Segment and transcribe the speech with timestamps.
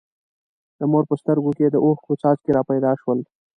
[0.79, 3.19] د مور په سترګو کې د اوښکو څاڅکي را پیدا شول.